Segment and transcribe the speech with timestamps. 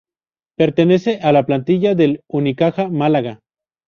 [0.57, 3.41] Pertenece a la plantilla del Unicaja Málaga.